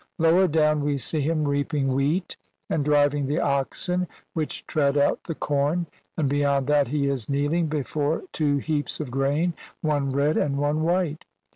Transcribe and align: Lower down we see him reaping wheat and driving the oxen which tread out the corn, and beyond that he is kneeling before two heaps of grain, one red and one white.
Lower 0.17 0.47
down 0.47 0.83
we 0.83 0.97
see 0.97 1.21
him 1.21 1.47
reaping 1.47 1.93
wheat 1.93 2.35
and 2.71 2.83
driving 2.83 3.27
the 3.27 3.39
oxen 3.39 4.07
which 4.33 4.65
tread 4.65 4.97
out 4.97 5.25
the 5.25 5.35
corn, 5.35 5.85
and 6.17 6.27
beyond 6.27 6.65
that 6.65 6.87
he 6.87 7.07
is 7.07 7.29
kneeling 7.29 7.67
before 7.67 8.23
two 8.31 8.57
heaps 8.57 8.99
of 8.99 9.11
grain, 9.11 9.53
one 9.81 10.11
red 10.11 10.37
and 10.37 10.57
one 10.57 10.81
white. 10.81 11.25